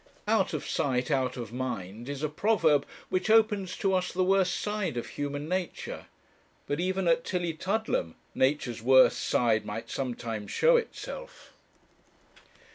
[0.27, 4.55] 'Out of sight out of mind' is a proverb which opens to us the worst
[4.59, 6.07] side of human nature.
[6.65, 11.53] But even at Tillietudlem nature's worst side might sometimes show itself.